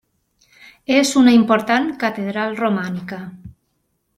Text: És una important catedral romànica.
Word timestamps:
És 0.99 1.11
una 1.21 1.33
important 1.39 1.87
catedral 2.05 2.59
romànica. 2.63 3.21